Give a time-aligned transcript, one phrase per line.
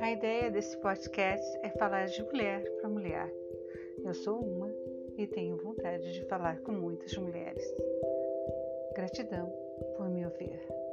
[0.00, 3.32] A ideia desse podcast é falar de mulher para mulher.
[4.04, 4.72] Eu sou uma
[5.16, 7.64] e tenho vontade de falar com muitas mulheres.
[8.94, 9.52] Gratidão
[9.96, 10.87] por me ouvir.